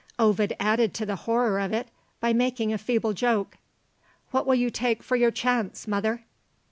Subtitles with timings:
[0.17, 1.87] Ovid added to the horror of it
[2.19, 3.57] by making a feeble joke.
[4.31, 6.23] "What will you take for your chance, mother?"